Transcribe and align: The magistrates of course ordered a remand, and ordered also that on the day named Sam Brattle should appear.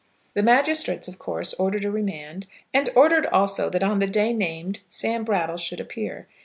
The 0.33 0.41
magistrates 0.41 1.07
of 1.07 1.19
course 1.19 1.53
ordered 1.59 1.85
a 1.85 1.91
remand, 1.91 2.47
and 2.73 2.89
ordered 2.95 3.27
also 3.27 3.69
that 3.69 3.83
on 3.83 3.99
the 3.99 4.07
day 4.07 4.33
named 4.33 4.79
Sam 4.89 5.23
Brattle 5.23 5.57
should 5.57 5.79
appear. 5.79 6.25